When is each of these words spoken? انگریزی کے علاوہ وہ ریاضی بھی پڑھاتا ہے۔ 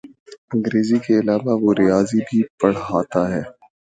انگریزی 0.53 0.97
کے 1.05 1.13
علاوہ 1.19 1.53
وہ 1.61 1.71
ریاضی 1.79 2.19
بھی 2.27 2.39
پڑھاتا 2.59 3.21
ہے۔ 3.33 3.41